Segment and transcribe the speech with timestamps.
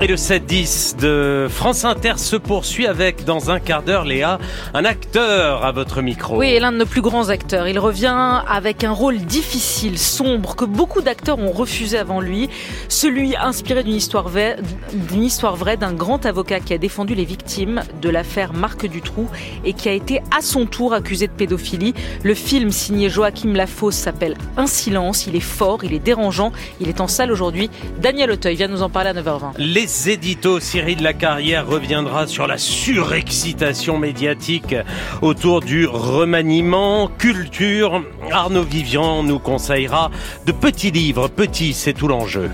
[0.00, 4.38] Et le 7-10 de France Inter se poursuit avec, dans un quart d'heure, Léa,
[4.72, 6.36] un acteur à votre micro.
[6.36, 7.66] Oui, l'un de nos plus grands acteurs.
[7.66, 12.48] Il revient avec un rôle difficile, sombre, que beaucoup d'acteurs ont refusé avant lui.
[12.88, 14.58] Celui inspiré d'une histoire vraie,
[14.92, 19.28] d'une histoire vraie d'un grand avocat qui a défendu les victimes de l'affaire Marc Dutroux
[19.64, 21.94] et qui a été à son tour accusé de pédophilie.
[22.22, 25.26] Le film signé Joachim Lafosse s'appelle Un silence.
[25.26, 26.52] Il est fort, il est dérangeant.
[26.80, 27.68] Il est en salle aujourd'hui.
[28.00, 29.54] Daniel Auteuil vient nous en parler à 9h20.
[29.58, 34.74] Les éditos, Cyril Lacarrière reviendra sur la surexcitation médiatique
[35.22, 38.02] autour du remaniement culture.
[38.30, 40.10] Arnaud Vivian nous conseillera
[40.46, 41.28] de petits livres.
[41.28, 42.50] Petits, c'est tout l'enjeu.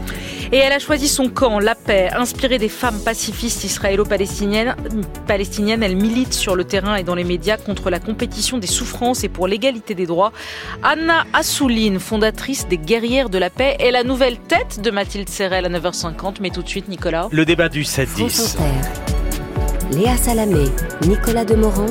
[0.55, 4.77] Et elle a choisi son camp, la paix, inspirée des femmes pacifistes israélo-palestiniennes.
[5.27, 9.25] Palestiniennes, elle milite sur le terrain et dans les médias contre la compétition des souffrances
[9.25, 10.33] et pour l'égalité des droits.
[10.85, 15.65] Anna Assouline, fondatrice des Guerrières de la paix, est la nouvelle tête de Mathilde Serrel
[15.65, 16.37] à 9h50.
[16.41, 17.27] Mais tout de suite, Nicolas.
[17.33, 18.57] Le débat du 7-10.
[19.91, 20.67] Léa Salamé,
[21.05, 21.87] Nicolas Demorand,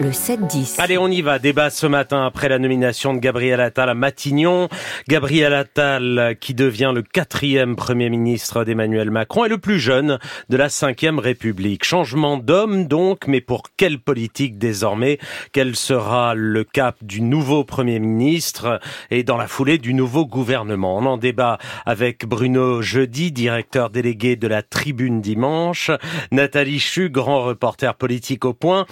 [0.00, 0.80] le 7-10.
[0.80, 1.38] Allez, on y va.
[1.38, 4.68] Débat ce matin après la nomination de Gabriel Attal à Matignon.
[5.08, 10.56] Gabriel Attal qui devient le quatrième Premier ministre d'Emmanuel Macron et le plus jeune de
[10.56, 11.84] la Cinquième République.
[11.84, 15.18] Changement d'homme donc, mais pour quelle politique désormais?
[15.52, 20.96] Quel sera le cap du nouveau Premier ministre et dans la foulée du nouveau gouvernement?
[20.96, 25.90] On en débat avec Bruno Jeudi, directeur délégué de la Tribune Dimanche,
[26.32, 28.86] Nathalie Chu, grand reporter politique au point,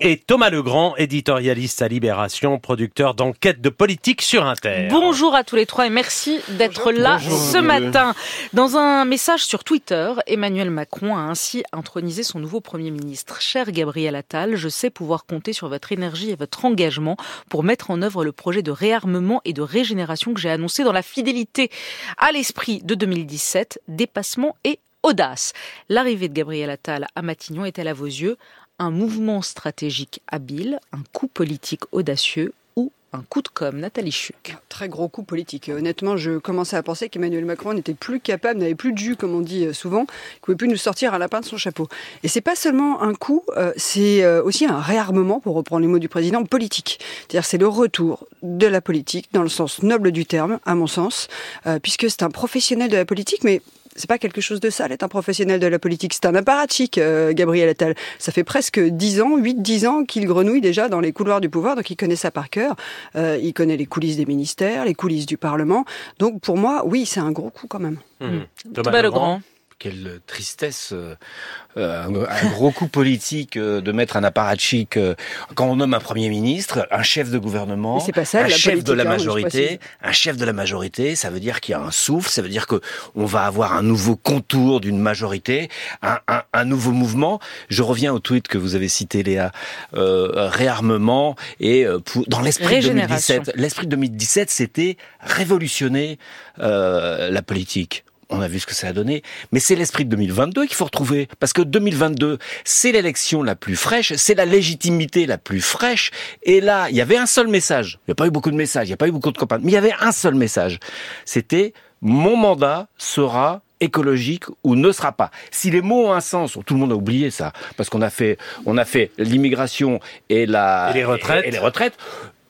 [0.00, 4.88] et Thomas Legrand, éditorialiste à Libération, producteur d'enquête de politique sur Inter.
[4.90, 8.14] Bonjour à tous les trois et merci d'être là ce matin.
[8.52, 13.40] Dans un message sur Twitter, Emmanuel Macron a ainsi intronisé son nouveau Premier ministre.
[13.40, 17.16] Cher Gabriel Attal, je sais pouvoir compter sur votre énergie et votre engagement
[17.48, 20.92] pour mettre en œuvre le projet de réarmement et de régénération que j'ai annoncé dans
[20.92, 21.70] la fidélité
[22.18, 25.52] à l'esprit de 2017, dépassement et audace.
[25.88, 28.36] L'arrivée de Gabriel Attal à Matignon est-elle à vos yeux
[28.80, 34.56] un mouvement stratégique habile, un coup politique audacieux ou un coup de com, Nathalie Chuc.
[34.70, 35.68] Très gros coup politique.
[35.68, 39.34] Honnêtement, je commençais à penser qu'Emmanuel Macron n'était plus capable, n'avait plus de jus, comme
[39.34, 41.88] on dit souvent, qu'il pouvait plus nous sortir un lapin de son chapeau.
[42.22, 45.88] Et c'est pas seulement un coup, euh, c'est euh, aussi un réarmement, pour reprendre les
[45.88, 47.00] mots du président, politique.
[47.28, 50.86] C'est-à-dire c'est le retour de la politique, dans le sens noble du terme, à mon
[50.86, 51.28] sens,
[51.66, 53.60] euh, puisque c'est un professionnel de la politique, mais
[54.00, 56.14] c'est pas quelque chose de sale être un professionnel de la politique.
[56.14, 57.94] C'est un apparatchik, euh, Gabriel Attal.
[58.18, 61.76] Ça fait presque 10 ans, 8-10 ans qu'il grenouille déjà dans les couloirs du pouvoir,
[61.76, 62.74] donc il connaît ça par cœur.
[63.16, 65.84] Euh, il connaît les coulisses des ministères, les coulisses du Parlement.
[66.18, 67.98] Donc pour moi, oui, c'est un gros coup quand même.
[68.20, 68.72] Mmh.
[68.74, 69.40] Thomas, Legrand
[69.80, 75.14] quelle tristesse, euh, un, gros coup politique euh, de mettre un apparatchik euh,
[75.54, 78.92] quand on nomme un premier ministre, un chef de gouvernement, pas ça, un chef de
[78.92, 81.90] la hein, majorité, un chef de la majorité, ça veut dire qu'il y a un
[81.90, 82.80] souffle, ça veut dire que
[83.14, 85.70] on va avoir un nouveau contour d'une majorité,
[86.02, 87.40] un, un, un, nouveau mouvement.
[87.70, 89.50] Je reviens au tweet que vous avez cité, Léa,
[89.92, 96.18] réarmement et pour, dans l'esprit de 2017, l'esprit de 2017, c'était révolutionner
[96.58, 100.66] la politique on a vu ce que ça a donné, mais c'est l'esprit de 2022
[100.66, 105.38] qu'il faut retrouver, parce que 2022, c'est l'élection la plus fraîche, c'est la légitimité la
[105.38, 106.10] plus fraîche,
[106.42, 108.56] et là, il y avait un seul message, il n'y a pas eu beaucoup de
[108.56, 110.34] messages, il n'y a pas eu beaucoup de campagnes, mais il y avait un seul
[110.34, 110.78] message,
[111.24, 115.30] c'était mon mandat sera écologique ou ne sera pas.
[115.50, 118.10] Si les mots ont un sens, tout le monde a oublié ça, parce qu'on a
[118.10, 121.46] fait, on a fait l'immigration et la et les retraites.
[121.46, 121.96] Et les retraites.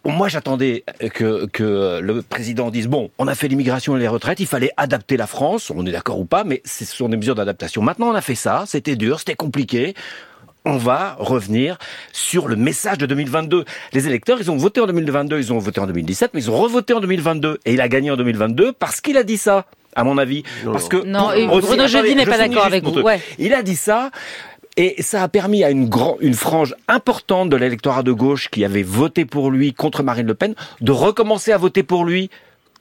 [0.04, 4.40] Moi, j'attendais que, que le président dise bon, on a fait l'immigration et les retraites,
[4.40, 7.34] il fallait adapter la France, on est d'accord ou pas, mais ce sont des mesures
[7.34, 7.82] d'adaptation.
[7.82, 9.94] Maintenant, on a fait ça, c'était dur, c'était compliqué.
[10.64, 11.78] On va revenir
[12.12, 13.64] sur le message de 2022.
[13.92, 16.58] Les électeurs, ils ont voté en 2022, ils ont voté en 2017, mais ils ont
[16.58, 17.60] revoté en 2022.
[17.64, 20.44] Et il a gagné en 2022 parce qu'il a dit ça à mon avis.
[20.64, 21.30] Parce que non,
[21.60, 23.00] Bruno Jeudi n'est pas d'accord avec vous.
[23.00, 23.20] Ouais.
[23.38, 24.10] Il a dit ça
[24.76, 28.64] et ça a permis à une, grand, une frange importante de l'électorat de gauche qui
[28.64, 32.31] avait voté pour lui contre Marine Le Pen de recommencer à voter pour lui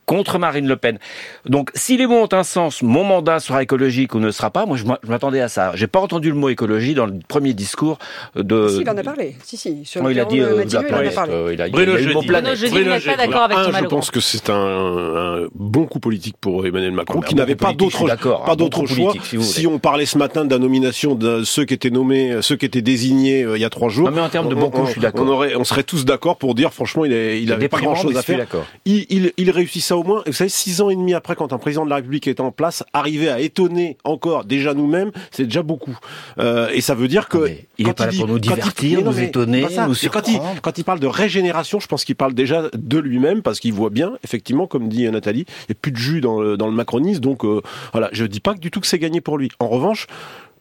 [0.09, 0.97] contre Marine Le Pen.
[1.45, 4.65] Donc, si les mots ont un sens, mon mandat sera écologique ou ne sera pas,
[4.65, 5.71] moi je m'attendais à ça.
[5.75, 7.99] J'ai pas entendu le mot écologie dans le premier discours
[8.35, 8.67] de...
[8.69, 9.35] Si, il en a parlé.
[9.43, 9.85] Si, si.
[9.85, 11.33] Sur le il, a dit, euh, Matignon, il en a parlé.
[11.33, 12.27] Euh, il a, Bruno, il a Jeudi.
[12.27, 15.99] Bruno Jeudi n'est pas d'accord avec Thomas Je pense que c'est un, un, bon coup
[15.99, 18.07] politique pour Emmanuel Macron, qui n'avait pas d'autre
[18.47, 19.13] pas d'autre choix.
[19.23, 22.55] Si, si on parlait ce matin de la nomination de ceux qui étaient nommés, ceux
[22.55, 24.09] qui étaient désignés euh, il y a trois jours.
[24.09, 25.23] Non, mais en termes de bon coup, je suis d'accord.
[25.23, 28.17] On, aurait, on serait tous d'accord pour dire, franchement, il, il avait pas grand chose
[28.17, 28.47] à faire.
[28.85, 31.53] Il, il, il réussit ça au moins, vous savez, six ans et demi après, quand
[31.53, 35.43] un président de la République est en place, arriver à étonner encore déjà nous-mêmes, c'est
[35.43, 35.97] déjà beaucoup.
[36.39, 39.67] Euh, et ça veut dire que il est pas là pour nous divertir, nous étonner,
[39.87, 40.25] nous surprendre.
[40.25, 43.59] Quand il, quand il parle de régénération, je pense qu'il parle déjà de lui-même parce
[43.59, 46.57] qu'il voit bien, effectivement, comme dit Nathalie, il n'y a plus de jus dans le,
[46.57, 47.21] dans le macronisme.
[47.21, 47.61] Donc euh,
[47.91, 49.49] voilà, je dis pas du tout que c'est gagné pour lui.
[49.59, 50.07] En revanche,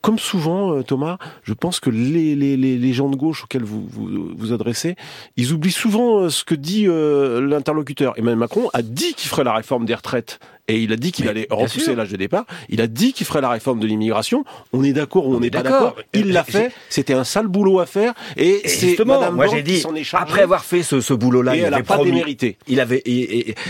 [0.00, 4.53] comme souvent, euh, Thomas, je pense que les, gens de gauche auxquels vous vous, vous
[4.53, 4.97] adressez,
[5.37, 8.15] ils oublient souvent euh, ce que dit euh, l'interlocuteur.
[8.17, 11.29] Emmanuel Macron a dit qu'il ferait la réforme des retraites et il a dit qu'il
[11.29, 12.44] allait repousser l'âge de départ.
[12.69, 14.44] Il a dit qu'il ferait la réforme de l'immigration.
[14.73, 15.97] On est d'accord ou on n'est pas d'accord.
[16.12, 16.73] Il l'a fait.
[16.91, 18.15] C'était un sale boulot à faire.
[18.37, 19.82] Et, c'est Madame moi j'ai dit,
[20.12, 22.56] après avoir fait ce, ce boulot-là, il n'a pas démérité.
[22.67, 23.03] Il avait,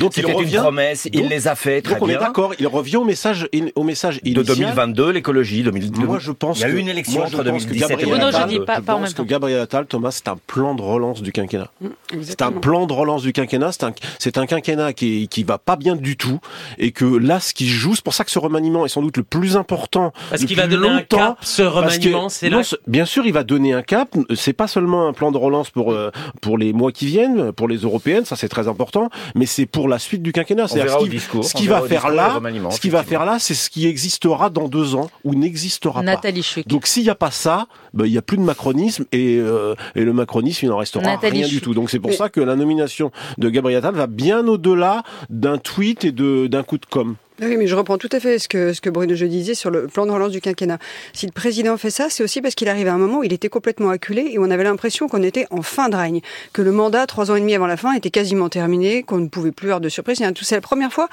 [0.01, 0.57] donc il revient.
[0.57, 1.83] Une promesse, il les a fait.
[1.83, 2.55] Très donc on est d'accord.
[2.59, 4.45] Il revient au message, au message initial.
[4.45, 5.65] De 2022, l'écologie.
[6.05, 6.59] Moi, je pense.
[6.59, 8.31] Il y a eu une élection entre 2017 et 2022.
[8.39, 11.71] Je pense que Gabriel Attal, Thomas, c'est un plan de relance du quinquennat.
[11.81, 11.89] Mm,
[12.23, 13.71] c'est un plan de relance du quinquennat.
[14.19, 16.41] C'est un, quinquennat qui, qui va pas bien du tout
[16.79, 17.95] et que là, ce qui joue.
[17.95, 20.13] C'est pour ça que ce remaniement est sans doute le plus important.
[20.31, 22.63] Parce qu'il va donner un cap, ce remaniement, c'est là.
[22.87, 24.15] Bien sûr, il va donner un cap.
[24.35, 27.69] C'est pas seulement un plan de relance pour euh, pour les mois qui viennent, pour
[27.69, 30.69] les européennes, ça c'est très important, mais c'est pour la suite du quinquennat.
[30.69, 32.41] C'est ce qui, ce qui va faire là,
[32.71, 36.21] ce qui va faire là, c'est ce qui existera dans deux ans ou n'existera pas.
[36.67, 39.75] Donc s'il n'y a pas ça, ben, il n'y a plus de macronisme et, euh,
[39.95, 41.75] et le macronisme il n'en restera rien du tout.
[41.75, 46.05] Donc c'est pour ça que la nomination de Gabriel Attal va bien au-delà d'un tweet
[46.05, 47.17] et d'un coup de com'.
[47.41, 49.71] Oui, mais je reprends tout à fait ce que, ce que Bruno je disait sur
[49.71, 50.79] le plan de relance du quinquennat.
[51.13, 53.33] Si le président fait ça, c'est aussi parce qu'il arrive à un moment où il
[53.33, 56.21] était complètement acculé et on avait l'impression qu'on était en fin de règne,
[56.53, 59.29] que le mandat, trois ans et demi avant la fin, était quasiment terminé, qu'on ne
[59.29, 60.19] pouvait plus avoir de surprise.
[60.43, 61.09] C'est la première fois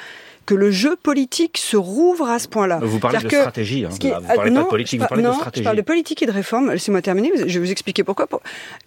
[0.48, 2.80] que le jeu politique se rouvre à ce point-là.
[2.82, 5.62] Vous parlez de stratégie, hein, vous parlez pas de politique, vous parlez de stratégie.
[5.62, 6.72] je parle de politique et de réforme.
[6.72, 8.28] Laissez-moi terminer, je vais vous expliquer pourquoi.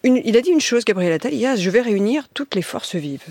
[0.02, 2.96] il a dit une chose, Gabriel Attal, il a, je vais réunir toutes les forces
[2.96, 3.24] vives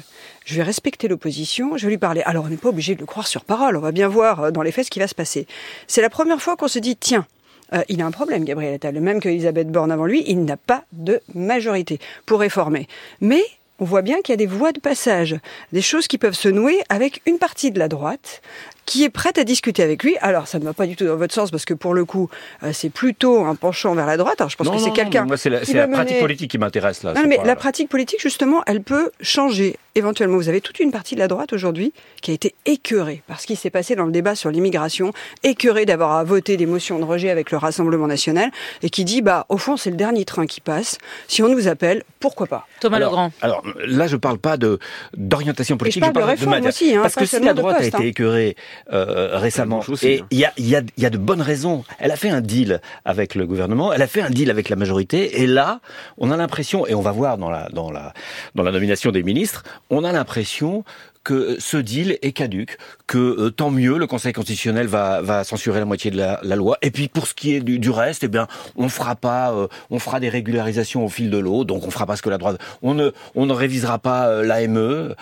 [0.48, 2.22] je vais respecter l'opposition, je vais lui parler.
[2.26, 4.52] Alors on n'est pas obligé de le croire sur parole, on va bien voir euh,
[4.52, 5.46] dans les faits ce qui va se passer.
[5.88, 7.28] C'est la première fois qu'on se dit, tiens,
[7.74, 8.96] euh, il a un problème, Gabriel Attal.
[8.96, 12.88] Le même qu'Elisabeth Borne avant lui, il n'a pas de majorité pour réformer.
[13.20, 13.44] Mais
[13.80, 15.36] on voit bien qu'il y a des voies de passage,
[15.74, 18.42] des choses qui peuvent se nouer avec une partie de la droite
[18.88, 20.16] qui est prête à discuter avec lui.
[20.22, 22.30] Alors, ça ne va pas du tout dans votre sens parce que pour le coup,
[22.64, 24.40] euh, c'est plutôt un penchant vers la droite.
[24.40, 25.26] Alors, je pense que c'est quelqu'un.
[25.26, 27.14] Moi, c'est la, la pratique politique qui m'intéresse là.
[27.14, 30.38] Non, mais la pratique politique, justement, elle peut changer éventuellement.
[30.38, 31.92] Vous avez toute une partie de la droite aujourd'hui
[32.22, 35.12] qui a été écœurée par ce qui s'est passé dans le débat sur l'immigration,
[35.44, 38.52] écœurée d'avoir à voter des motions de rejet avec le Rassemblement national
[38.84, 40.98] et qui dit, bah, au fond, c'est le dernier train qui passe.
[41.28, 42.68] Si on nous appelle, pourquoi pas?
[42.80, 43.32] Thomas Legrand.
[43.42, 44.80] Alors là, je parle pas de
[45.16, 46.04] d'orientation politique.
[46.06, 48.02] je parle, de réforme aussi, hein, parce que si la droite a été hein.
[48.02, 48.56] écœurée
[48.92, 49.82] euh, récemment.
[50.04, 51.84] Et il y a, y, a, y a de bonnes raisons.
[52.00, 54.76] Elle a fait un deal avec le gouvernement, elle a fait un deal avec la
[54.76, 55.82] majorité, et là,
[56.18, 58.14] on a l'impression, et on va voir dans la, dans la,
[58.56, 60.84] dans la nomination des ministres, on a l'impression
[61.28, 65.78] que ce deal est caduque, que euh, tant mieux, le Conseil constitutionnel va, va censurer
[65.78, 66.78] la moitié de la, la, loi.
[66.82, 68.48] Et puis pour ce qui est du, du reste, eh bien,
[68.78, 72.06] on fera pas, euh, on fera des régularisations au fil de l'eau, donc on fera
[72.06, 75.16] pas ce que la droite, on ne, on ne révisera pas euh, l'AME.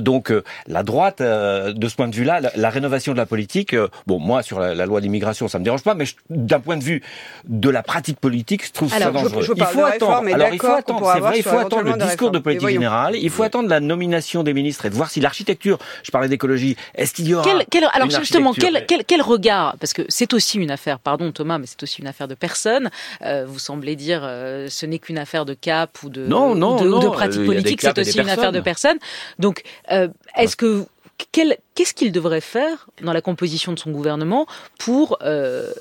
[0.00, 0.32] donc
[0.68, 3.74] la droite, de ce point de vue-là, la, rénovation de la politique,
[4.06, 7.02] bon, moi sur la, loi d'immigration, ça me dérange pas, mais d'un point de vue
[7.48, 9.44] de la pratique politique, je trouve ça dangereux.
[9.56, 10.32] il faut attendre.
[10.32, 13.30] Alors il faut attendre, c'est vrai, il faut attendre le discours de politique générale, il
[13.30, 17.14] faut attendre la nomination des ministres et de voir si l'architecture, je parlais d'écologie, est-ce
[17.14, 19.76] qu'il y aura quel, alors justement, quel, quel, quel, regard?
[19.78, 22.90] Parce que c'est aussi une affaire, pardon Thomas, mais c'est aussi une affaire de personne.
[23.22, 26.76] Euh, vous semblez dire euh, ce n'est qu'une affaire de cap ou de, non, non,
[26.76, 28.98] de, non, de pratique politique, c'est aussi une affaire de personne.
[29.38, 30.86] Donc, euh, est-ce que
[31.30, 34.46] qu'est-ce qu'il devrait faire dans la composition de son gouvernement
[34.78, 35.72] pour, euh,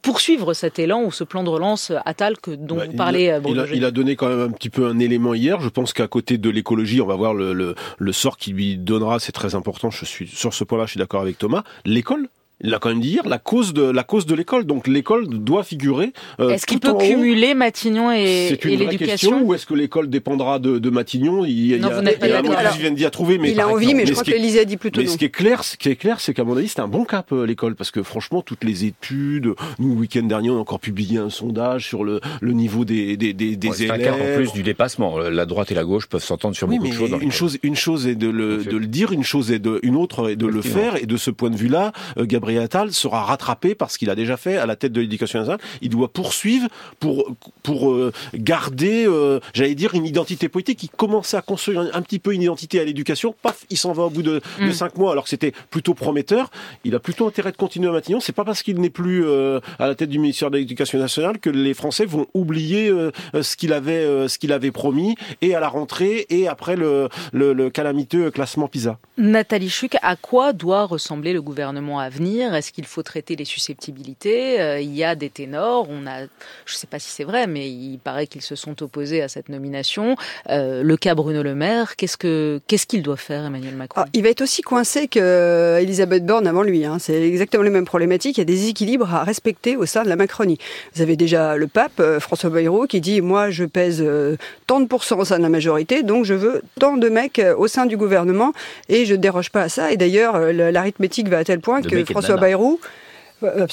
[0.00, 3.58] poursuivre cet élan ou ce plan de relance Attal que, dont bah, parlait euh, il
[3.58, 5.60] a, il, a, donné quand même un petit peu un élément hier.
[5.60, 8.76] Je pense qu'à côté de l'écologie, on va voir le, le, le sort qu'il lui
[8.76, 9.18] donnera.
[9.18, 9.90] C'est très important.
[9.90, 11.64] Je suis sur ce point-là, je suis d'accord avec Thomas.
[11.84, 12.28] L'école
[12.62, 14.64] il l'a quand même dit hier, la cause de la cause de l'école.
[14.64, 16.12] Donc l'école doit figurer.
[16.40, 20.78] Euh, est-ce qu'il peut cumuler Matignon et, et l'éducation Ou est-ce que l'école dépendra de,
[20.78, 21.44] de Matignon?
[21.44, 22.54] Il y a, non, vous n'êtes pas d'accord.
[22.80, 25.00] Il d'y trouver, mais il a envie, mais, je crois que l'Élysée a dit plutôt
[25.00, 26.88] mais ce qui est clair, ce qui est clair, c'est qu'à mon avis, c'est un
[26.88, 29.54] bon cap euh, l'école, parce que franchement, toutes les études.
[29.78, 33.16] Nous, le week-end dernier, on a encore publié un sondage sur le, le niveau des
[33.16, 33.76] des des, des élèves.
[33.76, 35.18] C'est un cas en plus du dépassement.
[35.18, 37.10] La droite et la gauche peuvent s'entendre sur beaucoup de choses.
[37.20, 39.96] une chose, une chose est de le de le dire, une chose est de une
[39.96, 40.96] autre est de le faire.
[40.96, 44.10] Et de ce point de vue-là, euh, Gabriel Gabriel Attal sera rattrapé par ce qu'il
[44.10, 45.60] a déjà fait à la tête de l'éducation nationale.
[45.80, 46.68] Il doit poursuivre
[47.00, 50.82] pour pour euh, garder, euh, j'allais dire, une identité politique.
[50.82, 53.34] Il commençait à construire un, petit peu une identité à l'éducation.
[53.42, 54.72] Paf, il s'en va au bout de, de, mm.
[54.72, 56.50] cinq mois, alors que c'était plutôt prometteur.
[56.84, 58.20] Il a plutôt intérêt de continuer à Matignon.
[58.20, 61.38] C'est pas parce qu'il n'est plus euh, à la tête du ministère de l'Éducation nationale
[61.38, 62.92] que les Français vont oublier
[63.40, 67.52] ce qu'il avait ce qu'il avait promis et à la rentrée et après le, le,
[67.52, 68.98] le calamiteux classement PISA.
[69.16, 72.41] Nathalie Chuc, à quoi doit ressembler le gouvernement à venir?
[72.54, 74.80] Est-ce qu'il faut traiter les susceptibilités?
[74.80, 75.86] Il y a des ténors.
[75.90, 78.82] On a, je ne sais pas si c'est vrai, mais il paraît qu'ils se sont
[78.82, 80.16] opposés à cette nomination.
[80.50, 84.02] Euh, le cas Bruno Le Maire, qu'est-ce que qu'est-ce qu'il doit faire, Emmanuel Macron?
[84.02, 86.84] Ah, Il va être aussi coincé que Elisabeth Borne avant lui.
[86.84, 86.98] Hein.
[86.98, 88.38] C'est exactement les mêmes problématiques.
[88.38, 90.58] Il y a des équilibres à respecter au sein de la Macronie.
[90.94, 94.80] Vous avez déjà le pape euh, François Bayrou qui dit moi je pèse euh, tant
[94.80, 97.86] de pourcents au sein de la majorité, donc je veux tant de mecs au sein
[97.86, 98.52] du gouvernement
[98.88, 99.92] et je ne déroge pas à ça.
[99.92, 102.78] Et d'ailleurs l'arithmétique va à tel point que François Bayrou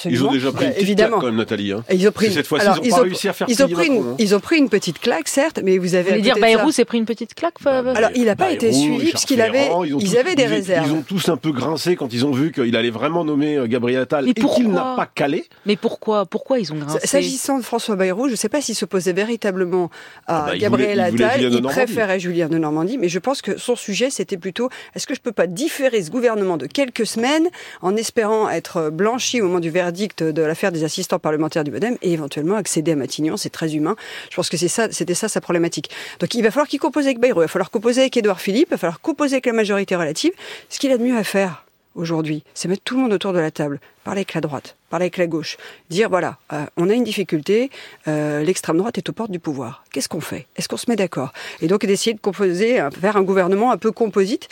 [0.05, 1.71] ils ont déjà pris une petite claque quand même, Nathalie.
[1.71, 1.83] Hein.
[1.91, 2.31] Ils ont pris.
[2.31, 4.15] Cette fois-ci, ils, ont pas réussi à faire ils ont pris une, hein.
[4.19, 6.15] Ils ont pris une petite claque, certes, mais vous avez.
[6.15, 9.25] Vous dire Bayrou s'est pris une petite claque Alors, il n'a pas été suivi parce
[9.25, 9.69] qu'il avait.
[9.99, 10.87] Ils, avaient des réserves.
[10.87, 13.67] Ils ont tous un peu grincé quand ils ont vu qu'il allait vraiment nommer euh,
[13.67, 15.45] Gabriel Attal et qu'il n'a pas calé.
[15.65, 17.05] Mais pourquoi Pourquoi ils ont grincé?
[17.05, 19.89] S'agissant de François Bayrou, je ne sais pas s'il s'opposait véritablement
[20.27, 21.41] à ah bah, Gabriel Attal.
[21.41, 25.15] Il préférait Julien de Normandie, mais je pense que son sujet c'était plutôt est-ce que
[25.15, 27.47] je peux pas différer ce gouvernement de quelques semaines
[27.81, 31.97] en espérant être blanchi au moment du verdict de l'affaire des assistants parlementaires du Modem
[32.01, 33.37] et éventuellement accéder à Matignon.
[33.37, 33.95] C'est très humain.
[34.29, 35.89] Je pense que c'est ça, c'était ça sa problématique.
[36.19, 38.67] Donc il va falloir qu'il compose avec Bayrou, il va falloir composer avec Édouard Philippe,
[38.69, 40.31] il va falloir composer avec la majorité relative.
[40.69, 43.39] Ce qu'il a de mieux à faire aujourd'hui, c'est mettre tout le monde autour de
[43.39, 45.57] la table, parler avec la droite, parler avec la gauche,
[45.89, 47.69] dire voilà, euh, on a une difficulté,
[48.07, 49.83] euh, l'extrême droite est aux portes du pouvoir.
[49.91, 50.47] Qu'est-ce qu'on fait?
[50.55, 51.33] Est-ce qu'on se met d'accord?
[51.61, 54.49] Et donc d'essayer de composer, faire un gouvernement un peu composite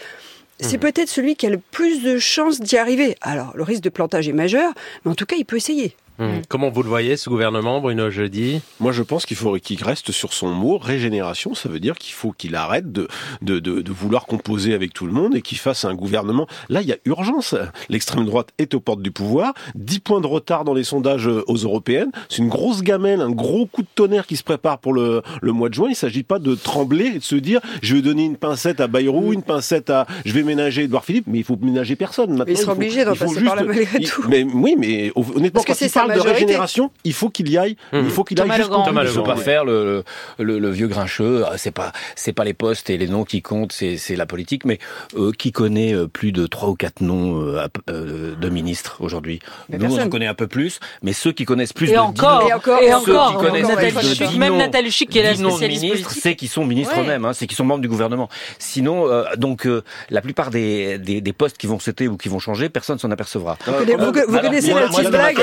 [0.59, 0.79] c'est mmh.
[0.79, 3.15] peut-être celui qui a le plus de chances d'y arriver.
[3.21, 4.73] Alors, le risque de plantage est majeur,
[5.05, 5.95] mais en tout cas, il peut essayer.
[6.19, 6.25] Mmh.
[6.25, 6.41] Mmh.
[6.49, 10.11] Comment vous le voyez, ce gouvernement, Bruno Jeudi Moi, je pense qu'il faut qu'il reste
[10.11, 10.77] sur son mot.
[10.77, 13.07] Régénération, ça veut dire qu'il faut qu'il arrête de,
[13.41, 16.47] de, de, de, vouloir composer avec tout le monde et qu'il fasse un gouvernement.
[16.69, 17.55] Là, il y a urgence.
[17.89, 19.53] L'extrême droite est aux portes du pouvoir.
[19.75, 22.11] 10 points de retard dans les sondages aux européennes.
[22.29, 25.51] C'est une grosse gamelle, un gros coup de tonnerre qui se prépare pour le, le
[25.51, 25.87] mois de juin.
[25.87, 28.79] Il ne s'agit pas de trembler et de se dire je vais donner une pincette
[28.79, 30.07] à Bayrou, une pincette à...
[30.25, 32.31] Je vais ménager Edouard Philippe, mais il faut ménager personne.
[32.31, 34.23] Maintenant, il sera obligé d'en passer par là malgré tout.
[34.27, 35.73] Mais, oui, mais honnêtement, quand
[36.07, 37.75] de régénération, il faut qu'il y aille.
[37.93, 40.03] Il faut qu'il aille jusqu'au Il ne faut pas faire le,
[40.39, 41.43] le, le, vieux grincheux.
[41.45, 44.65] Ah, c'est pas c'est pas les postes et les noms qui comptent, c'est la politique.
[44.65, 44.79] Mais
[45.15, 49.95] euh, qui connaît euh, plus de trois ou quatre noms euh, de ministres aujourd'hui Nous,
[49.95, 52.53] on en connaît un peu plus, mais ceux qui connaissent plus et de encore, et
[52.53, 56.11] encore, et encore, qui connaissent plus de même Nathalie Chic qui est la spécialiste ministre,
[56.11, 58.29] c'est qui sont ministres eux-mêmes, hein, c'est qui sont membres du gouvernement.
[58.59, 59.67] Sinon, donc
[60.09, 63.11] la plupart des, des, des, postes qui vont sauter ou qui vont changer, personne s'en
[63.11, 63.57] apercevra.
[63.65, 65.39] Vous, vous connaissez la petite blague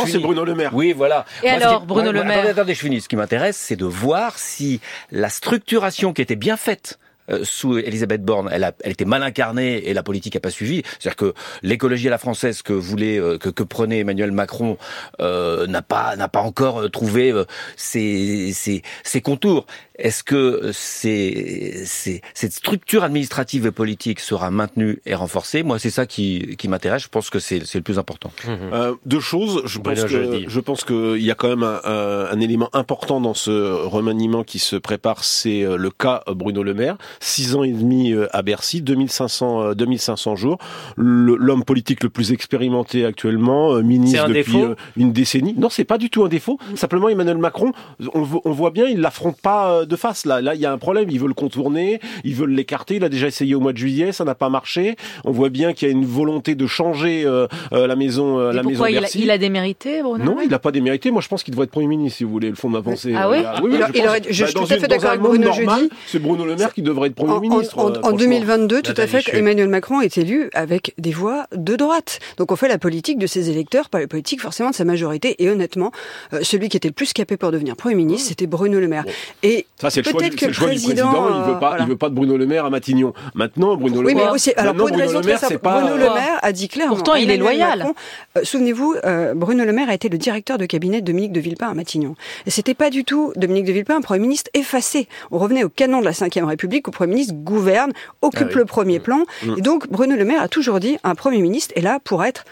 [0.00, 0.70] important, c'est Bruno Le Maire.
[0.74, 1.24] Oui, voilà.
[1.42, 3.00] Et alors, Bruno Le Maire Attendez, je finis.
[3.00, 4.80] Ce qui m'intéresse, c'est de voir si
[5.10, 6.98] la structuration qui était bien faite
[7.42, 10.82] sous Elisabeth Borne, elle, a, elle était mal incarnée et la politique n'a pas suivi.
[10.98, 14.76] C'est-à-dire que l'écologie à la française que voulait, euh, que, que prenait Emmanuel Macron
[15.20, 17.32] euh, n'a pas n'a pas encore trouvé
[17.76, 19.66] ses, ses, ses contours.
[20.00, 21.84] Est-ce que c'est,
[22.32, 25.62] cette structure administrative et politique sera maintenue et renforcée?
[25.62, 27.02] Moi, c'est ça qui, qui m'intéresse.
[27.02, 28.32] Je pense que c'est, le plus important.
[28.46, 28.50] Mmh.
[28.72, 29.62] Euh, deux choses.
[29.66, 33.34] Je pense, que, je pense qu'il y a quand même un, un, élément important dans
[33.34, 35.22] ce remaniement qui se prépare.
[35.22, 36.96] C'est euh, le cas Bruno Le Maire.
[37.20, 40.58] Six ans et demi euh, à Bercy, 2500, 2500 jours.
[40.96, 44.58] l'homme politique le plus expérimenté actuellement, ministre depuis
[44.96, 45.54] une décennie.
[45.56, 46.58] Non, c'est pas du tout un défaut.
[46.74, 47.72] Simplement, Emmanuel Macron,
[48.14, 50.24] on, on voit bien, il l'affronte pas de face.
[50.26, 51.08] Là, là, il y a un problème.
[51.10, 52.96] Ils veulent contourner, ils veulent l'écarter.
[52.96, 54.96] Il a déjà essayé au mois de juillet, ça n'a pas marché.
[55.24, 58.52] On voit bien qu'il y a une volonté de changer euh, euh, la maison, euh,
[58.52, 61.10] la maison il a, il a démérité, Bruno Non, il n'a pas démérité.
[61.10, 62.82] Moi, je pense qu'il devrait être premier ministre, si vous voulez, le fond de ma
[62.82, 63.14] pensée.
[63.16, 63.78] Ah oui, oui,
[64.30, 65.50] je, suis tout à fait d'accord avec Bruno.
[66.06, 67.78] C'est Bruno Le Maire qui devrait être premier ministre.
[67.78, 72.18] En, 2022, tout à fait, Emmanuel Macron est élu avec des voix de droite.
[72.36, 75.42] Donc on fait la politique de ses électeurs, pas la politique forcément de sa majorité.
[75.42, 75.92] Et honnêtement,
[76.42, 79.04] celui qui était le plus capé pour devenir Premier ministre, c'était Bruno Le Maire.
[79.42, 82.64] Et peut-être que le président, il veut pas, il veut pas de Bruno Le Maire
[82.64, 83.12] à Matignon.
[83.34, 84.32] Maintenant, Bruno Le Maire.
[84.32, 86.94] Oui, alors pour une raison très simple, Bruno Le Maire a dit clairement.
[86.94, 87.86] Pourtant, il est loyal.
[88.36, 91.40] Euh, souvenez-vous, euh, Bruno Le Maire a été le directeur de cabinet de Dominique de
[91.40, 92.14] Villepin à Matignon.
[92.46, 95.08] Et c'était pas du tout Dominique de Villepin, un Premier ministre effacé.
[95.30, 97.92] On revenait au canon de la Ve République où le Premier ministre gouverne,
[98.22, 99.24] occupe ah le premier plan.
[99.42, 99.54] Mm.
[99.58, 102.44] Et donc, Bruno Le Maire a toujours dit un Premier ministre est là pour être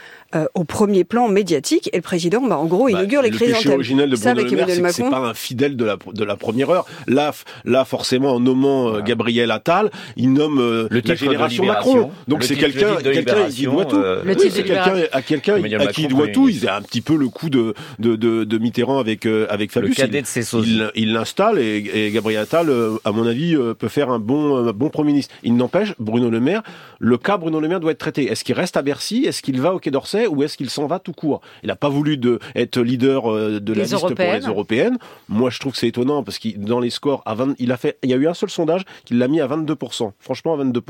[0.54, 1.88] au premier plan médiatique.
[1.92, 4.50] Et le président, bah, en gros, Bah, inaugure les le péché originel de Bruno Le
[4.56, 5.10] Maire, c'est que c'est Macron.
[5.10, 6.86] pas un fidèle de la, de la première heure.
[7.06, 7.32] Là,
[7.64, 11.64] là forcément, en nommant euh, Gabriel Attal, il nomme euh, Le la génération.
[11.64, 12.10] Macron.
[12.28, 13.96] Donc c'est quelqu'un, qui doit tout.
[13.96, 16.48] euh, Le Oui, titre c'est quelqu'un à quelqu'un à qui il doit tout.
[16.48, 19.74] Il a un petit peu le coup de de, de, de Mitterrand avec euh, avec
[19.74, 19.96] Le Fabius.
[19.96, 20.80] cadet Il- de ses sosies.
[20.94, 24.18] il il l'installe et, et Gabriel Attal, euh, à mon avis, euh, peut faire un
[24.18, 25.34] bon euh, bon premier ministre.
[25.42, 26.62] Il n'empêche, Bruno Le Maire,
[26.98, 28.30] le cas Bruno Le Maire doit être traité.
[28.30, 29.24] Est-ce qu'il reste à Bercy?
[29.26, 30.17] Est-ce qu'il va au Quai d'Orsay?
[30.26, 31.40] Ou est-ce qu'il s'en va tout court?
[31.62, 34.98] Il n'a pas voulu de, être leader euh, de la Les liste pour les européennes.
[35.28, 37.76] Moi, je trouve que c'est étonnant parce qu'il dans les scores, à 20, il a
[37.76, 39.76] fait, il y a eu un seul sondage qui l'a mis à 22
[40.18, 40.82] Franchement, à 22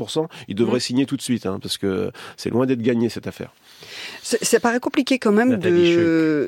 [0.47, 0.81] il devrait Mmh.
[0.81, 3.51] signer tout de suite, hein, parce que c'est loin d'être gagné cette affaire.
[4.23, 5.57] Ça, paraît compliqué quand même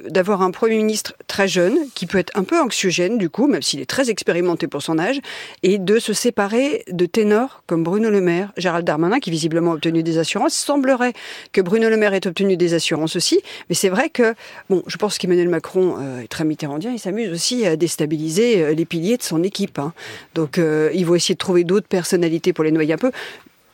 [0.09, 3.61] d'avoir un Premier ministre très jeune, qui peut être un peu anxiogène du coup, même
[3.61, 5.19] s'il est très expérimenté pour son âge,
[5.63, 9.75] et de se séparer de ténors comme Bruno Le Maire, Gérald Darmanin, qui visiblement a
[9.75, 10.55] obtenu des assurances.
[10.59, 11.13] Il semblerait
[11.51, 14.33] que Bruno Le Maire ait obtenu des assurances aussi, mais c'est vrai que,
[14.69, 18.73] bon, je pense qu'Emmanuel Macron euh, est très mitterrandien, il s'amuse aussi à déstabiliser euh,
[18.73, 19.79] les piliers de son équipe.
[19.79, 19.93] hein.
[20.35, 23.11] Donc euh, il va essayer de trouver d'autres personnalités pour les noyer un peu.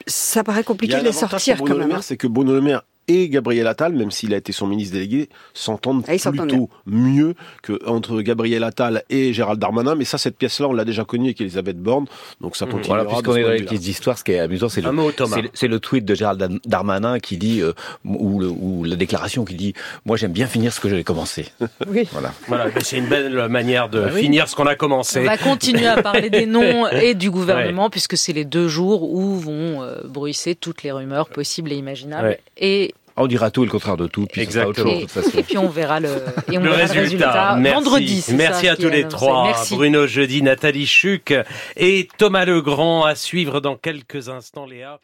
[0.06, 1.90] Ça paraît compliqué de les sortir quand même.
[1.90, 2.02] Maire, hein.
[2.02, 5.30] c'est que Bruno Le Maire et Gabriel Attal, même s'il a été son ministre délégué,
[5.54, 9.96] s'entendent Ah, plutôt mieux que entre Gabriel Attal et Gérald Darmanin.
[9.96, 12.06] Mais ça, cette pièce-là, on l'a déjà connue avec Elisabeth Borne,
[12.42, 12.72] donc ça Mhm.
[12.72, 13.04] continuera.
[13.04, 15.68] Voilà, puisqu'on est dans les petites histoires, ce qui est amusant, c'est Un le, c'est
[15.80, 17.74] tweet de Gérald Darmanin qui dit, euh,
[18.06, 19.74] ou, le- ou la déclaration qui dit,
[20.06, 21.46] moi j'aime bien finir ce que j'ai commencé.
[21.88, 22.08] Oui.
[22.12, 22.34] Voilà.
[22.48, 24.22] Voilà, mais c'est une belle manière de Bah oui.
[24.22, 25.24] finir ce qu'on a On commencé.
[25.24, 29.36] va continuer à parler des noms et du gouvernement puisque c'est les deux jours où
[29.40, 32.28] vont euh, bruisser toutes les rumeurs possibles et imaginables.
[32.28, 32.40] Ouais.
[32.58, 34.96] Et, On dira tout et le contraire de tout, puis ça sera autre chose Exactement.
[34.96, 35.38] de toute façon.
[35.40, 36.10] et puis on verra le,
[36.52, 37.56] et on le verra résultat.
[37.60, 37.84] Merci.
[37.84, 38.26] vendredi.
[38.34, 39.44] Merci ça à tous les trois.
[39.46, 39.76] Merci.
[39.76, 41.34] Bruno Jeudi, Nathalie Chuc
[41.76, 45.00] et Thomas Legrand à suivre dans quelques instants, Léa.